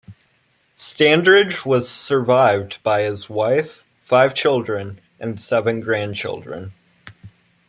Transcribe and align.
Standridge 0.79 1.63
was 1.63 1.87
survived 1.87 2.81
by 2.81 3.03
his 3.03 3.29
wife, 3.29 3.85
five 4.01 4.33
children, 4.33 4.99
and 5.19 5.39
seven 5.39 5.79
grandchildren. 5.79 6.71